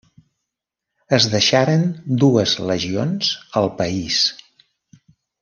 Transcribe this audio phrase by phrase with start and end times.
[1.17, 1.83] Es deixaren
[2.23, 3.29] dues legions
[3.63, 4.19] al país.